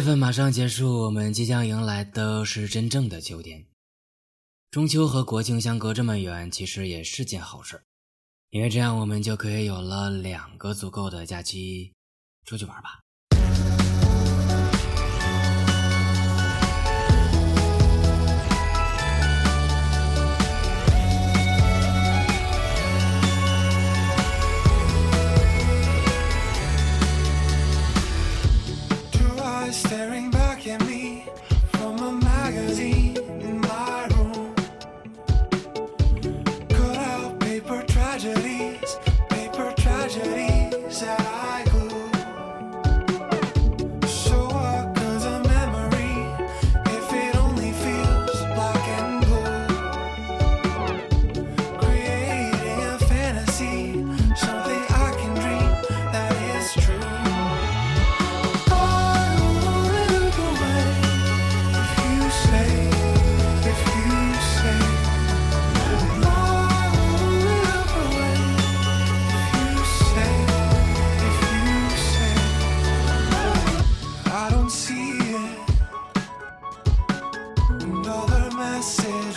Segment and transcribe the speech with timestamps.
[0.00, 3.66] 月份马上结束，我们即将迎来的是真正的秋天。
[4.70, 7.82] 中秋和国庆相隔这么远，其实也是件好事，
[8.48, 11.92] 因为这样我们就可以有了两个足够的假期，
[12.46, 13.00] 出去玩吧。
[29.90, 30.99] staring back at me.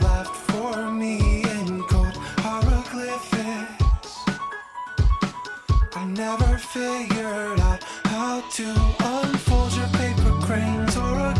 [0.00, 1.82] left for me in
[2.38, 4.16] hieroglyphics.
[5.94, 8.66] I never figured out how to
[8.98, 11.35] unfold your paper cranes or a